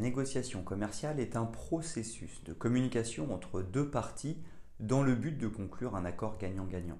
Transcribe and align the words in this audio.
Négociation 0.00 0.62
commerciale 0.62 1.20
est 1.20 1.36
un 1.36 1.44
processus 1.44 2.42
de 2.44 2.52
communication 2.52 3.32
entre 3.32 3.62
deux 3.62 3.88
parties 3.88 4.38
dans 4.80 5.02
le 5.02 5.14
but 5.14 5.38
de 5.38 5.48
conclure 5.48 5.94
un 5.94 6.04
accord 6.04 6.38
gagnant-gagnant. 6.38 6.98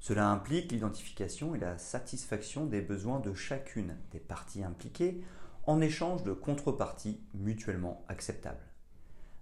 Cela 0.00 0.28
implique 0.30 0.72
l'identification 0.72 1.54
et 1.54 1.58
la 1.58 1.76
satisfaction 1.76 2.66
des 2.66 2.80
besoins 2.80 3.20
de 3.20 3.34
chacune 3.34 3.96
des 4.12 4.20
parties 4.20 4.62
impliquées 4.62 5.22
en 5.66 5.80
échange 5.80 6.22
de 6.22 6.32
contreparties 6.32 7.20
mutuellement 7.34 8.04
acceptables. 8.08 8.64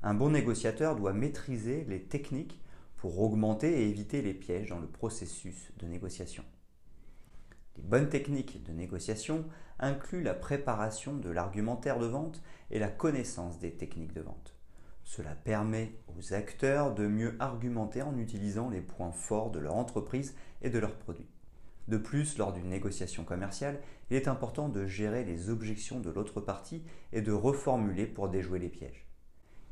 Un 0.03 0.15
bon 0.15 0.31
négociateur 0.31 0.97
doit 0.97 1.13
maîtriser 1.13 1.85
les 1.89 2.03
techniques 2.03 2.61
pour 2.97 3.21
augmenter 3.21 3.83
et 3.83 3.89
éviter 3.89 4.23
les 4.23 4.35
pièges 4.35 4.71
dans 4.71 4.81
le 4.81 4.89
processus 4.89 5.71
de 5.79 5.87
négociation. 5.87 6.45
Les 7.77 7.83
bonnes 7.83 8.09
techniques 8.09 8.65
de 8.65 8.73
négociation 8.73 9.45
incluent 9.79 10.23
la 10.23 10.35
préparation 10.35 11.15
de 11.15 11.31
l'argumentaire 11.31 11.99
de 11.99 12.07
vente 12.07 12.43
et 12.71 12.79
la 12.79 12.89
connaissance 12.89 13.59
des 13.59 13.73
techniques 13.73 14.15
de 14.15 14.23
vente. 14.23 14.57
Cela 15.05 15.35
permet 15.35 15.93
aux 16.17 16.35
acteurs 16.35 16.93
de 16.95 17.07
mieux 17.07 17.37
argumenter 17.39 18.03
en 18.03 18.19
utilisant 18.19 18.69
les 18.69 18.81
points 18.81 19.13
forts 19.13 19.51
de 19.51 19.61
leur 19.61 19.77
entreprise 19.77 20.35
et 20.63 20.71
de 20.71 20.79
leurs 20.79 20.97
produits. 20.97 21.29
De 21.89 21.97
plus, 21.97 22.37
lors 22.39 22.53
d'une 22.53 22.69
négociation 22.69 23.23
commerciale, 23.23 23.81
il 24.11 24.17
est 24.17 24.27
important 24.27 24.69
de 24.69 24.87
gérer 24.87 25.25
les 25.25 25.51
objections 25.51 26.01
de 26.01 26.11
l'autre 26.11 26.41
partie 26.41 26.83
et 27.13 27.23
de 27.23 27.33
reformuler 27.33 28.07
pour 28.07 28.29
déjouer 28.29 28.59
les 28.59 28.69
pièges. 28.69 29.07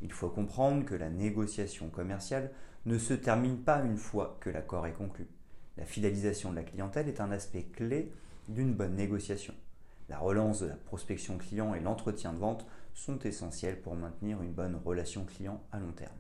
Il 0.00 0.12
faut 0.12 0.28
comprendre 0.28 0.84
que 0.84 0.94
la 0.94 1.10
négociation 1.10 1.88
commerciale 1.88 2.52
ne 2.86 2.98
se 2.98 3.14
termine 3.14 3.58
pas 3.58 3.80
une 3.80 3.96
fois 3.96 4.36
que 4.40 4.50
l'accord 4.50 4.86
est 4.86 4.92
conclu. 4.92 5.26
La 5.76 5.84
fidélisation 5.84 6.50
de 6.50 6.56
la 6.56 6.62
clientèle 6.62 7.08
est 7.08 7.20
un 7.20 7.32
aspect 7.32 7.64
clé 7.64 8.12
d'une 8.48 8.74
bonne 8.74 8.94
négociation. 8.94 9.54
La 10.08 10.18
relance 10.18 10.60
de 10.60 10.66
la 10.66 10.76
prospection 10.76 11.38
client 11.38 11.74
et 11.74 11.80
l'entretien 11.80 12.32
de 12.32 12.38
vente 12.38 12.66
sont 12.92 13.18
essentiels 13.20 13.80
pour 13.80 13.94
maintenir 13.94 14.42
une 14.42 14.52
bonne 14.52 14.78
relation 14.84 15.24
client 15.24 15.62
à 15.72 15.78
long 15.78 15.92
terme. 15.92 16.16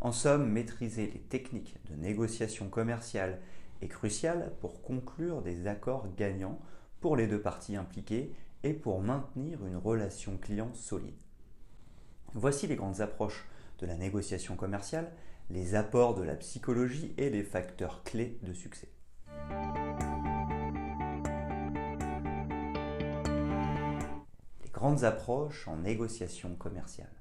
En 0.00 0.12
somme, 0.12 0.50
maîtriser 0.50 1.06
les 1.06 1.20
techniques 1.20 1.78
de 1.90 1.94
négociation 1.94 2.68
commerciale 2.68 3.38
est 3.80 3.88
crucial 3.88 4.52
pour 4.60 4.82
conclure 4.82 5.42
des 5.42 5.66
accords 5.66 6.08
gagnants 6.16 6.58
pour 7.00 7.16
les 7.16 7.26
deux 7.26 7.40
parties 7.40 7.76
impliquées 7.76 8.34
et 8.64 8.74
pour 8.74 9.00
maintenir 9.00 9.64
une 9.64 9.76
relation 9.76 10.36
client 10.38 10.72
solide. 10.74 11.20
Voici 12.34 12.66
les 12.66 12.76
grandes 12.76 13.00
approches 13.00 13.46
de 13.78 13.86
la 13.86 13.96
négociation 13.96 14.56
commerciale 14.56 15.12
les 15.50 15.74
apports 15.74 16.14
de 16.14 16.22
la 16.22 16.34
psychologie 16.34 17.12
et 17.18 17.30
les 17.30 17.42
facteurs 17.42 18.02
clés 18.04 18.38
de 18.42 18.52
succès. 18.52 18.88
Grandes 24.82 25.04
approches 25.04 25.68
en 25.68 25.76
négociation 25.76 26.56
commerciale. 26.56 27.14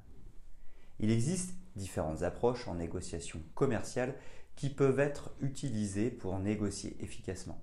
Il 1.00 1.12
existe 1.12 1.54
différentes 1.76 2.24
approches 2.24 2.68
en 2.68 2.74
négociation 2.74 3.40
commerciale 3.54 4.16
qui 4.56 4.68
peuvent 4.68 5.00
être 5.00 5.30
utilisées 5.42 6.10
pour 6.10 6.40
négocier 6.40 6.98
efficacement. 7.02 7.62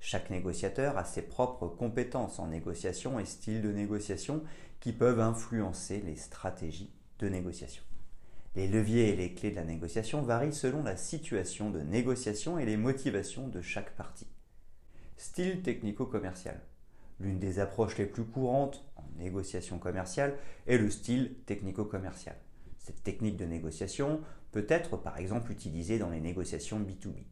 Chaque 0.00 0.28
négociateur 0.28 0.98
a 0.98 1.04
ses 1.04 1.22
propres 1.22 1.66
compétences 1.66 2.38
en 2.38 2.48
négociation 2.48 3.18
et 3.18 3.24
styles 3.24 3.62
de 3.62 3.72
négociation 3.72 4.42
qui 4.80 4.92
peuvent 4.92 5.18
influencer 5.18 6.02
les 6.02 6.16
stratégies 6.16 6.92
de 7.18 7.30
négociation. 7.30 7.82
Les 8.54 8.68
leviers 8.68 9.08
et 9.08 9.16
les 9.16 9.32
clés 9.32 9.52
de 9.52 9.56
la 9.56 9.64
négociation 9.64 10.20
varient 10.20 10.52
selon 10.52 10.82
la 10.82 10.98
situation 10.98 11.70
de 11.70 11.80
négociation 11.80 12.58
et 12.58 12.66
les 12.66 12.76
motivations 12.76 13.48
de 13.48 13.62
chaque 13.62 13.96
partie. 13.96 14.28
Style 15.16 15.62
technico-commercial. 15.62 16.60
L'une 17.18 17.38
des 17.38 17.58
approches 17.60 17.96
les 17.96 18.06
plus 18.06 18.24
courantes 18.24 18.84
négociation 19.18 19.78
commerciale 19.78 20.36
est 20.66 20.78
le 20.78 20.90
style 20.90 21.34
technico-commercial. 21.46 22.36
Cette 22.78 23.02
technique 23.02 23.36
de 23.36 23.44
négociation 23.44 24.20
peut 24.52 24.66
être 24.68 24.96
par 24.96 25.18
exemple 25.18 25.52
utilisée 25.52 25.98
dans 25.98 26.10
les 26.10 26.20
négociations 26.20 26.80
B2B. 26.80 27.24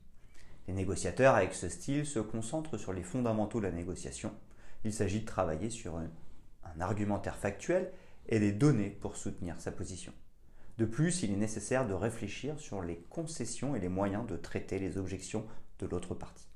Les 0.69 0.75
négociateurs 0.75 1.35
avec 1.35 1.55
ce 1.55 1.69
style 1.69 2.05
se 2.05 2.19
concentrent 2.19 2.77
sur 2.77 2.93
les 2.93 3.03
fondamentaux 3.03 3.61
de 3.61 3.67
la 3.67 3.73
négociation. 3.73 4.33
Il 4.85 4.93
s'agit 4.93 5.21
de 5.21 5.27
travailler 5.27 5.71
sur 5.71 5.97
un, 5.97 6.11
un 6.65 6.81
argumentaire 6.81 7.37
factuel 7.37 7.93
et 8.29 8.41
des 8.41 8.53
données 8.53 8.91
pour 8.91 9.17
soutenir 9.17 9.61
sa 9.61 9.73
position. 9.73 10.13
De 10.79 10.85
plus, 10.85 11.23
il 11.23 11.33
est 11.33 11.37
nécessaire 11.37 11.87
de 11.87 11.95
réfléchir 11.95 12.59
sur 12.59 12.83
les 12.83 12.99
concessions 13.09 13.75
et 13.75 13.81
les 13.81 13.89
moyens 13.89 14.27
de 14.27 14.37
traiter 14.37 14.79
les 14.79 14.99
objections 14.99 15.47
de 15.79 15.87
l'autre 15.87 16.15
partie. 16.15 16.49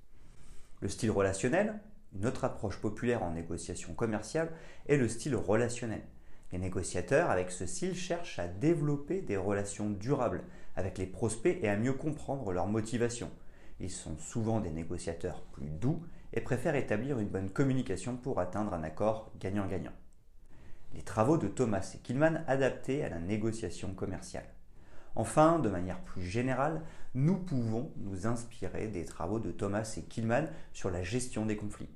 Le 0.80 0.88
style 0.88 1.10
relationnel, 1.10 1.80
une 2.14 2.26
autre 2.26 2.44
approche 2.44 2.78
populaire 2.78 3.22
en 3.22 3.32
négociation 3.32 3.94
commerciale, 3.94 4.50
est 4.86 4.96
le 4.96 5.08
style 5.08 5.36
relationnel. 5.36 6.02
Les 6.52 6.58
négociateurs 6.58 7.30
avec 7.30 7.50
ce 7.50 7.66
style 7.66 7.94
cherchent 7.94 8.38
à 8.38 8.48
développer 8.48 9.22
des 9.22 9.36
relations 9.36 9.90
durables 9.90 10.44
avec 10.76 10.98
les 10.98 11.06
prospects 11.06 11.58
et 11.62 11.68
à 11.68 11.76
mieux 11.76 11.92
comprendre 11.92 12.52
leurs 12.52 12.66
motivations. 12.66 13.30
Ils 13.78 13.90
sont 13.90 14.18
souvent 14.18 14.60
des 14.60 14.70
négociateurs 14.70 15.42
plus 15.52 15.70
doux 15.70 16.02
et 16.32 16.40
préfèrent 16.40 16.74
établir 16.74 17.18
une 17.18 17.28
bonne 17.28 17.50
communication 17.50 18.16
pour 18.16 18.40
atteindre 18.40 18.74
un 18.74 18.82
accord 18.82 19.32
gagnant-gagnant 19.38 19.92
les 20.94 21.02
travaux 21.02 21.38
de 21.38 21.48
Thomas 21.48 21.92
et 21.94 21.98
Killman 21.98 22.42
adaptés 22.46 23.04
à 23.04 23.08
la 23.08 23.18
négociation 23.18 23.94
commerciale. 23.94 24.46
Enfin, 25.16 25.58
de 25.58 25.68
manière 25.68 26.00
plus 26.00 26.22
générale, 26.22 26.82
nous 27.14 27.36
pouvons 27.36 27.92
nous 27.96 28.26
inspirer 28.26 28.88
des 28.88 29.04
travaux 29.04 29.40
de 29.40 29.50
Thomas 29.50 29.94
et 29.96 30.02
Killman 30.02 30.46
sur 30.72 30.90
la 30.90 31.02
gestion 31.02 31.46
des 31.46 31.56
conflits. 31.56 31.88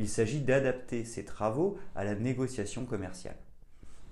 Il 0.00 0.08
s'agit 0.08 0.40
d'adapter 0.40 1.04
ces 1.04 1.24
travaux 1.24 1.76
à 1.96 2.04
la 2.04 2.14
négociation 2.14 2.84
commerciale. 2.84 3.34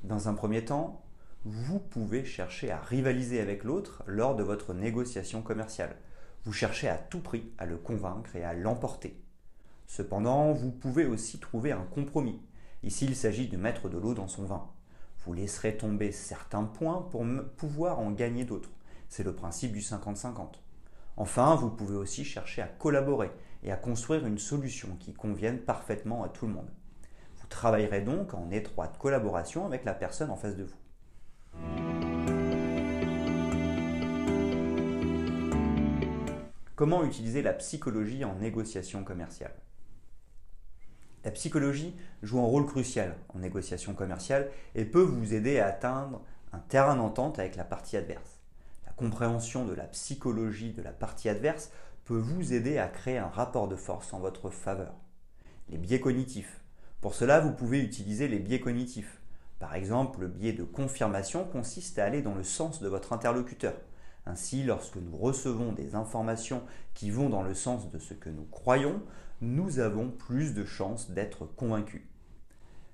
Dans 0.03 0.29
un 0.29 0.35
premier 0.35 0.65
temps, 0.65 1.05
vous 1.45 1.79
pouvez 1.79 2.25
chercher 2.25 2.73
à 2.73 2.81
rivaliser 2.81 3.41
avec 3.41 3.63
l'autre 3.63 4.03
lors 4.05 4.35
de 4.35 4.43
votre 4.43 4.75
négociation 4.75 5.43
commerciale. 5.43 5.95
Vous 6.45 6.53
cherchez 6.53 6.89
à 6.89 6.99
tout 6.99 7.21
prix 7.21 7.53
à 7.57 7.67
le 7.67 7.77
convaincre 7.77 8.35
et 8.35 8.43
à 8.43 8.53
l'emporter. 8.53 9.17
Cependant, 9.87 10.53
vous 10.53 10.73
pouvez 10.73 11.07
aussi 11.07 11.39
trouver 11.39 11.71
un 11.71 11.85
compromis 11.85 12.43
Ici, 12.83 13.05
il 13.05 13.15
s'agit 13.15 13.47
de 13.47 13.57
mettre 13.57 13.89
de 13.89 13.97
l'eau 13.97 14.13
dans 14.13 14.29
son 14.29 14.45
vin. 14.45 14.69
Vous 15.25 15.35
laisserez 15.35 15.77
tomber 15.77 16.11
certains 16.11 16.65
points 16.65 17.07
pour 17.13 17.25
pouvoir 17.57 18.01
en 18.01 18.11
gagner 18.11 18.45
d'autres. 18.45 18.71
C'est 19.09 19.23
le 19.25 19.37
principe 19.37 19.73
du 19.73 19.81
50-50. 19.81 20.55
Enfin, 21.17 21.55
vous 21.55 21.71
pouvez 21.71 21.97
aussi 21.97 22.25
chercher 22.25 22.63
à 22.63 22.67
collaborer 22.67 23.31
et 23.67 23.73
à 23.73 23.77
construire 23.77 24.25
une 24.25 24.39
solution 24.39 24.97
qui 25.01 25.13
convienne 25.13 25.59
parfaitement 25.59 26.23
à 26.23 26.29
tout 26.29 26.47
le 26.47 26.53
monde. 26.53 26.71
Vous 27.35 27.49
travaillerez 27.49 28.01
donc 28.01 28.33
en 28.33 28.51
étroite 28.51 28.97
collaboration 28.97 29.67
avec 29.67 29.85
la 29.85 29.93
personne 29.93 30.31
en 30.31 30.37
face 30.37 30.57
de 30.57 30.65
vous. 30.65 30.77
Comment 36.77 37.05
utiliser 37.05 37.43
la 37.43 37.55
psychologie 37.55 38.25
en 38.25 38.37
négociation 38.37 39.03
commerciale? 39.03 39.55
La 41.25 41.33
psychologie 41.33 41.97
joue 42.23 42.39
un 42.39 42.45
rôle 42.45 42.67
crucial 42.67 43.17
en 43.35 43.41
négociation 43.41 43.95
commerciale 43.95 44.49
et 44.77 44.85
peut 44.85 45.03
vous 45.03 45.35
aider 45.35 45.59
à 45.59 45.67
atteindre 45.67 46.23
un 46.53 46.59
terrain 46.59 46.95
d'entente 46.95 47.41
avec 47.41 47.57
la 47.57 47.65
partie 47.65 47.97
adverse. 47.97 48.39
La 48.87 48.93
compréhension 48.93 49.65
de 49.65 49.75
la 49.75 49.85
psychologie 49.85 50.73
de 50.73 50.83
la 50.83 50.93
partie 50.93 51.29
adverse 51.29 51.73
peut 52.07 52.17
vous 52.17 52.53
aider 52.53 52.79
à 52.79 52.87
créer 52.87 53.19
un 53.19 53.27
rapport 53.27 53.67
de 53.67 53.75
force 53.75 54.15
en 54.15 54.21
votre 54.21 54.49
faveur. 54.49 54.95
Les 55.69 55.77
biais 55.77 55.99
cognitifs. 55.99 56.61
Pour 57.01 57.15
cela, 57.15 57.41
vous 57.41 57.53
pouvez 57.53 57.81
utiliser 57.81 58.29
les 58.29 58.39
biais 58.39 58.61
cognitifs. 58.61 59.21
Par 59.59 59.75
exemple, 59.75 60.21
le 60.21 60.29
biais 60.29 60.53
de 60.53 60.63
confirmation 60.63 61.45
consiste 61.45 61.99
à 61.99 62.05
aller 62.05 62.23
dans 62.23 62.37
le 62.37 62.45
sens 62.45 62.81
de 62.81 62.87
votre 62.87 63.13
interlocuteur. 63.13 63.75
Ainsi, 64.25 64.63
lorsque 64.63 64.97
nous 64.97 65.17
recevons 65.17 65.73
des 65.73 65.97
informations 65.97 66.63
qui 66.95 67.11
vont 67.11 67.29
dans 67.29 67.43
le 67.43 67.55
sens 67.55 67.91
de 67.91 67.99
ce 67.99 68.15
que 68.15 68.31
nous 68.31 68.47
croyons, 68.53 69.03
nous 69.41 69.81
avons 69.81 70.09
plus 70.09 70.55
de 70.55 70.65
chances 70.65 71.11
d'être 71.11 71.45
convaincus. 71.45 72.03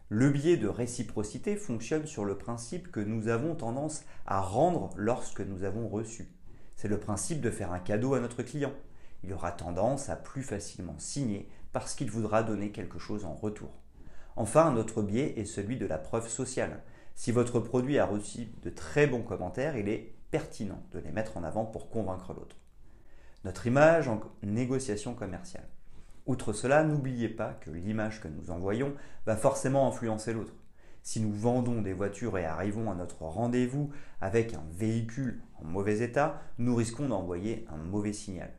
Le 0.08 0.30
biais 0.30 0.56
de 0.56 0.68
réciprocité 0.68 1.56
fonctionne 1.56 2.06
sur 2.06 2.24
le 2.24 2.38
principe 2.38 2.90
que 2.90 3.00
nous 3.00 3.28
avons 3.28 3.54
tendance 3.56 4.04
à 4.24 4.40
rendre 4.40 4.88
lorsque 4.96 5.40
nous 5.40 5.64
avons 5.64 5.86
reçu. 5.86 6.28
C'est 6.76 6.88
le 6.88 6.98
principe 6.98 7.42
de 7.42 7.50
faire 7.50 7.72
un 7.72 7.78
cadeau 7.78 8.14
à 8.14 8.20
notre 8.20 8.42
client. 8.42 8.72
Il 9.24 9.32
aura 9.32 9.52
tendance 9.52 10.08
à 10.08 10.16
plus 10.16 10.42
facilement 10.42 10.98
signer 10.98 11.48
parce 11.72 11.94
qu'il 11.94 12.10
voudra 12.10 12.42
donner 12.42 12.70
quelque 12.70 12.98
chose 12.98 13.24
en 13.24 13.34
retour. 13.34 13.70
Enfin, 14.36 14.72
notre 14.72 15.02
biais 15.02 15.38
est 15.38 15.44
celui 15.44 15.76
de 15.76 15.86
la 15.86 15.98
preuve 15.98 16.28
sociale. 16.28 16.82
Si 17.14 17.32
votre 17.32 17.60
produit 17.60 17.98
a 17.98 18.06
reçu 18.06 18.48
de 18.62 18.70
très 18.70 19.06
bons 19.06 19.22
commentaires, 19.22 19.76
il 19.76 19.88
est 19.88 20.14
pertinent 20.30 20.82
de 20.92 20.98
les 20.98 21.12
mettre 21.12 21.36
en 21.36 21.44
avant 21.44 21.64
pour 21.64 21.90
convaincre 21.90 22.32
l'autre. 22.32 22.56
Notre 23.44 23.66
image 23.66 24.08
en 24.08 24.20
négociation 24.42 25.14
commerciale. 25.14 25.68
Outre 26.26 26.52
cela, 26.52 26.84
n'oubliez 26.84 27.28
pas 27.28 27.52
que 27.52 27.70
l'image 27.70 28.20
que 28.20 28.28
nous 28.28 28.50
envoyons 28.50 28.94
va 29.26 29.36
forcément 29.36 29.88
influencer 29.88 30.32
l'autre. 30.32 30.54
Si 31.02 31.20
nous 31.20 31.32
vendons 31.32 31.82
des 31.82 31.92
voitures 31.92 32.38
et 32.38 32.44
arrivons 32.44 32.90
à 32.90 32.94
notre 32.94 33.22
rendez-vous 33.22 33.90
avec 34.20 34.54
un 34.54 34.62
véhicule 34.70 35.42
en 35.60 35.64
mauvais 35.64 35.98
état, 36.00 36.40
nous 36.58 36.76
risquons 36.76 37.08
d'envoyer 37.08 37.66
un 37.68 37.76
mauvais 37.76 38.12
signal. 38.12 38.52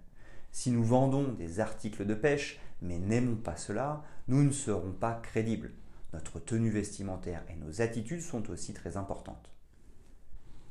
Si 0.54 0.70
nous 0.70 0.84
vendons 0.84 1.34
des 1.34 1.60
articles 1.60 2.06
de 2.06 2.14
pêche 2.14 2.60
mais 2.84 3.00
n'aimons 3.00 3.38
pas 3.38 3.56
cela, 3.56 4.04
nous 4.28 4.44
ne 4.44 4.52
serons 4.52 4.92
pas 4.92 5.14
crédibles. 5.16 5.72
Notre 6.14 6.40
tenue 6.40 6.70
vestimentaire 6.70 7.44
et 7.50 7.56
nos 7.56 7.82
attitudes 7.82 8.22
sont 8.22 8.50
aussi 8.52 8.74
très 8.74 8.96
importantes. 8.96 9.50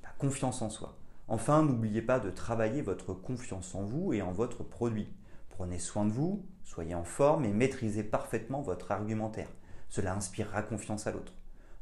La 0.05 0.11
confiance 0.19 0.63
en 0.63 0.71
soi. 0.71 0.97
Enfin, 1.27 1.65
n'oubliez 1.65 2.03
pas 2.03 2.21
de 2.21 2.31
travailler 2.31 2.81
votre 2.81 3.13
confiance 3.13 3.75
en 3.75 3.83
vous 3.83 4.13
et 4.13 4.23
en 4.23 4.31
votre 4.31 4.63
produit. 4.63 5.13
Prenez 5.49 5.81
soin 5.81 6.05
de 6.05 6.13
vous, 6.13 6.47
soyez 6.63 6.95
en 6.95 7.05
forme 7.05 7.45
et 7.45 7.53
maîtrisez 7.53 8.05
parfaitement 8.05 8.63
votre 8.63 8.93
argumentaire. 8.93 9.51
Cela 9.89 10.15
inspirera 10.15 10.63
confiance 10.63 11.09
à 11.09 11.13
l'autre 11.13 11.33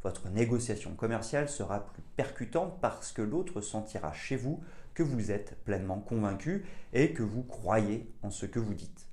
votre 0.02 0.28
négociation 0.28 0.94
commerciale 0.94 1.48
sera 1.48 1.86
plus 1.86 2.02
percutante 2.16 2.80
parce 2.80 3.12
que 3.12 3.22
l'autre 3.22 3.60
sentira 3.60 4.12
chez 4.12 4.36
vous 4.36 4.62
que 4.94 5.02
vous 5.02 5.30
êtes 5.30 5.56
pleinement 5.64 6.00
convaincu 6.00 6.64
et 6.92 7.12
que 7.12 7.22
vous 7.22 7.42
croyez 7.42 8.10
en 8.22 8.30
ce 8.30 8.46
que 8.46 8.58
vous 8.58 8.74
dites. 8.74 9.06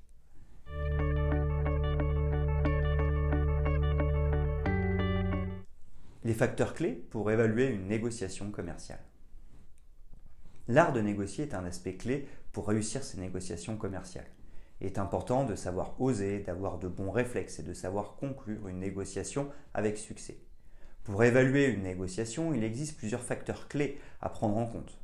Les 6.24 6.34
facteurs 6.34 6.74
clés 6.74 6.92
pour 6.92 7.30
évaluer 7.30 7.68
une 7.68 7.86
négociation 7.86 8.50
commerciale. 8.50 9.00
L'art 10.66 10.92
de 10.92 11.00
négocier 11.00 11.44
est 11.44 11.54
un 11.54 11.64
aspect 11.64 11.94
clé 11.94 12.28
pour 12.52 12.68
réussir 12.68 13.02
ces 13.02 13.18
négociations 13.18 13.76
commerciales. 13.76 14.26
Il 14.80 14.86
est 14.86 14.98
important 14.98 15.44
de 15.44 15.54
savoir 15.54 16.00
oser, 16.00 16.40
d'avoir 16.40 16.78
de 16.78 16.88
bons 16.88 17.10
réflexes 17.10 17.58
et 17.58 17.62
de 17.62 17.72
savoir 17.72 18.16
conclure 18.16 18.68
une 18.68 18.78
négociation 18.78 19.48
avec 19.72 19.96
succès. 19.96 20.38
Pour 21.08 21.24
évaluer 21.24 21.68
une 21.68 21.84
négociation, 21.84 22.52
il 22.52 22.62
existe 22.62 22.98
plusieurs 22.98 23.22
facteurs 23.22 23.66
clés 23.66 23.98
à 24.20 24.28
prendre 24.28 24.58
en 24.58 24.66
compte. 24.66 24.98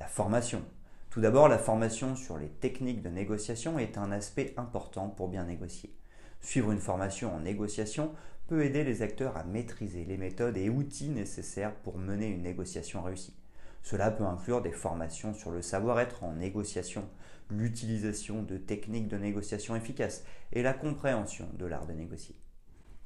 La 0.00 0.08
formation. 0.08 0.64
Tout 1.10 1.20
d'abord, 1.20 1.46
la 1.46 1.60
formation 1.60 2.16
sur 2.16 2.38
les 2.38 2.48
techniques 2.48 3.02
de 3.02 3.08
négociation 3.08 3.78
est 3.78 3.98
un 3.98 4.10
aspect 4.10 4.52
important 4.56 5.08
pour 5.08 5.28
bien 5.28 5.44
négocier. 5.44 5.94
Suivre 6.40 6.72
une 6.72 6.80
formation 6.80 7.32
en 7.32 7.38
négociation 7.38 8.12
peut 8.48 8.64
aider 8.64 8.82
les 8.82 9.02
acteurs 9.02 9.36
à 9.36 9.44
maîtriser 9.44 10.04
les 10.04 10.16
méthodes 10.16 10.56
et 10.56 10.68
outils 10.68 11.10
nécessaires 11.10 11.76
pour 11.84 11.98
mener 11.98 12.26
une 12.26 12.42
négociation 12.42 13.00
réussie. 13.00 13.36
Cela 13.84 14.10
peut 14.10 14.24
inclure 14.24 14.60
des 14.60 14.72
formations 14.72 15.34
sur 15.34 15.52
le 15.52 15.62
savoir-être 15.62 16.24
en 16.24 16.32
négociation, 16.32 17.08
l'utilisation 17.48 18.42
de 18.42 18.56
techniques 18.56 19.06
de 19.06 19.18
négociation 19.18 19.76
efficaces 19.76 20.24
et 20.50 20.64
la 20.64 20.74
compréhension 20.74 21.48
de 21.54 21.66
l'art 21.66 21.86
de 21.86 21.92
négocier. 21.92 22.34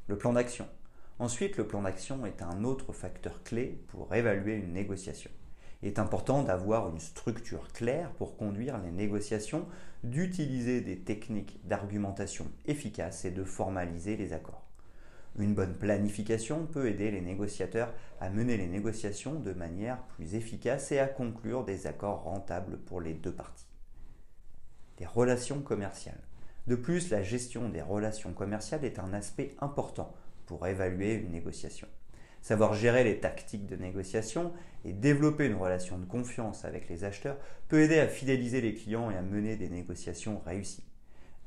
Le 0.06 0.16
plan 0.16 0.32
d'action. 0.32 0.66
Ensuite, 1.18 1.56
le 1.56 1.66
plan 1.66 1.82
d'action 1.82 2.26
est 2.26 2.42
un 2.42 2.62
autre 2.64 2.92
facteur 2.92 3.42
clé 3.42 3.82
pour 3.88 4.14
évaluer 4.14 4.56
une 4.56 4.74
négociation. 4.74 5.30
Il 5.82 5.88
est 5.88 5.98
important 5.98 6.42
d'avoir 6.42 6.90
une 6.90 7.00
structure 7.00 7.72
claire 7.72 8.10
pour 8.12 8.36
conduire 8.36 8.78
les 8.78 8.90
négociations, 8.90 9.66
d'utiliser 10.04 10.82
des 10.82 10.98
techniques 10.98 11.58
d'argumentation 11.64 12.46
efficaces 12.66 13.24
et 13.24 13.30
de 13.30 13.44
formaliser 13.44 14.16
les 14.16 14.34
accords. 14.34 14.66
Une 15.38 15.54
bonne 15.54 15.74
planification 15.74 16.66
peut 16.66 16.88
aider 16.88 17.10
les 17.10 17.20
négociateurs 17.20 17.92
à 18.20 18.30
mener 18.30 18.56
les 18.56 18.68
négociations 18.68 19.40
de 19.40 19.52
manière 19.52 20.02
plus 20.16 20.34
efficace 20.34 20.92
et 20.92 20.98
à 20.98 21.06
conclure 21.06 21.64
des 21.64 21.86
accords 21.86 22.24
rentables 22.24 22.78
pour 22.78 23.00
les 23.00 23.14
deux 23.14 23.32
parties. 23.32 23.68
Les 24.98 25.06
relations 25.06 25.60
commerciales. 25.60 26.22
De 26.66 26.74
plus, 26.74 27.10
la 27.10 27.22
gestion 27.22 27.68
des 27.68 27.82
relations 27.82 28.32
commerciales 28.32 28.84
est 28.84 28.98
un 28.98 29.12
aspect 29.12 29.54
important 29.60 30.14
pour 30.46 30.66
évaluer 30.66 31.14
une 31.14 31.32
négociation. 31.32 31.88
Savoir 32.40 32.74
gérer 32.74 33.02
les 33.02 33.18
tactiques 33.18 33.66
de 33.66 33.76
négociation 33.76 34.52
et 34.84 34.92
développer 34.92 35.46
une 35.46 35.56
relation 35.56 35.98
de 35.98 36.04
confiance 36.04 36.64
avec 36.64 36.88
les 36.88 37.04
acheteurs 37.04 37.38
peut 37.68 37.80
aider 37.80 37.98
à 37.98 38.06
fidéliser 38.06 38.60
les 38.60 38.74
clients 38.74 39.10
et 39.10 39.16
à 39.16 39.22
mener 39.22 39.56
des 39.56 39.68
négociations 39.68 40.40
réussies. 40.46 40.84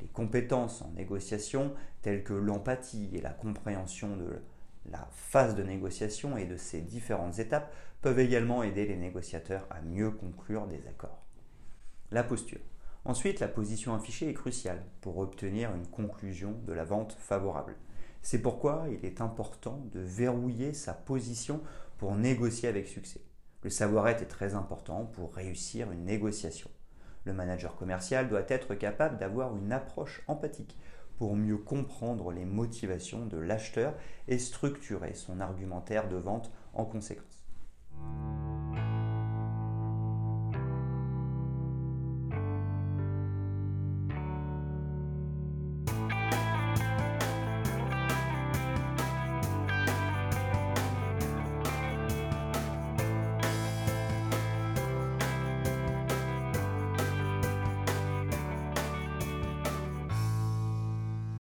Les 0.02 0.08
compétences 0.08 0.82
en 0.82 0.92
négociation, 0.92 1.74
telles 2.02 2.24
que 2.24 2.34
l'empathie 2.34 3.10
et 3.14 3.22
la 3.22 3.32
compréhension 3.32 4.16
de 4.18 4.42
la 4.92 5.08
phase 5.12 5.56
de 5.56 5.64
négociation 5.64 6.38
et 6.38 6.46
de 6.46 6.58
ses 6.58 6.82
différentes 6.82 7.40
étapes, 7.40 7.74
peuvent 8.02 8.20
également 8.20 8.64
aider 8.64 8.86
les 8.86 8.96
négociateurs 8.96 9.68
à 9.70 9.82
mieux 9.82 10.12
conclure 10.12 10.68
des 10.68 10.88
accords. 10.88 11.24
La 12.12 12.24
posture. 12.24 12.62
Ensuite, 13.06 13.40
la 13.40 13.48
position 13.48 13.94
affichée 13.94 14.30
est 14.30 14.34
cruciale 14.34 14.84
pour 15.02 15.18
obtenir 15.18 15.74
une 15.74 15.88
conclusion 15.88 16.60
de 16.66 16.74
la 16.74 16.84
vente 16.84 17.14
favorable. 17.14 17.76
C'est 18.22 18.42
pourquoi 18.42 18.86
il 18.92 19.06
est 19.06 19.22
important 19.22 19.82
de 19.94 20.00
verrouiller 20.00 20.74
sa 20.74 20.94
position 20.94 21.62
pour 21.98 22.16
négocier 22.16 22.70
avec 22.70 22.88
succès. 22.88 23.22
Le 23.64 23.70
savoir-être 23.70 24.22
est 24.22 24.28
très 24.28 24.56
important 24.56 25.06
pour 25.06 25.34
réussir 25.34 25.92
une 25.92 26.06
négociation. 26.06 26.70
Le 27.26 27.34
manager 27.34 27.76
commercial 27.76 28.30
doit 28.30 28.46
être 28.48 28.76
capable 28.76 29.18
d'avoir 29.18 29.56
une 29.56 29.72
approche 29.72 30.22
empathique 30.28 30.78
pour 31.18 31.36
mieux 31.36 31.58
comprendre 31.58 32.32
les 32.32 32.46
motivations 32.46 33.26
de 33.26 33.38
l'acheteur 33.38 33.94
et 34.30 34.40
structurer 34.40 35.14
son 35.14 35.42
argumentaire 35.42 36.08
de 36.08 36.16
vente 36.16 36.52
en 36.74 36.86
conséquence. 36.86 37.39